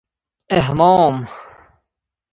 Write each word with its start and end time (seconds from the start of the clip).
احمام 0.59 1.27